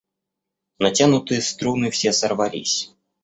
Натянутые 0.79 1.41
струны 1.43 1.91
все 1.91 2.11
сорвались. 2.11 2.89